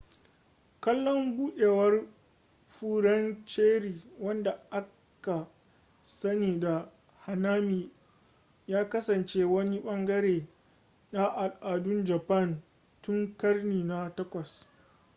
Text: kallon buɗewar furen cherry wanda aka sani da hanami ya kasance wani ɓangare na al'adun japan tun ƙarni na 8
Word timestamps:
kallon 0.83 1.37
buɗewar 1.37 2.05
furen 2.67 3.45
cherry 3.45 4.03
wanda 4.19 4.53
aka 4.71 5.47
sani 6.03 6.59
da 6.59 6.91
hanami 7.25 7.91
ya 8.67 8.89
kasance 8.89 9.45
wani 9.45 9.79
ɓangare 9.79 10.47
na 11.11 11.25
al'adun 11.35 12.05
japan 12.05 12.61
tun 13.01 13.35
ƙarni 13.37 13.83
na 13.83 14.09
8 14.09 14.65